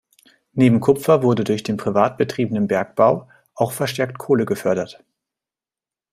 Neben 0.53 0.79
Kupfer 0.79 1.21
wurde 1.21 1.43
durch 1.43 1.61
den 1.61 1.77
privat 1.77 2.17
betriebenen 2.17 2.65
Bergbau 2.67 3.29
auch 3.53 3.71
verstärkt 3.71 4.17
Kohle 4.17 4.47
gefördert. 4.47 5.03